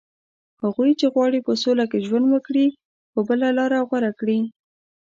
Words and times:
هغوی 0.61 0.91
چې 0.99 1.07
غواړي 1.13 1.39
په 1.47 1.53
سوله 1.63 1.85
کې 1.91 2.05
ژوند 2.07 2.25
وکړي، 2.29 2.67
به 3.13 3.21
بله 3.29 3.47
لاره 3.57 3.79
غوره 3.87 4.11
کړي 4.19 4.39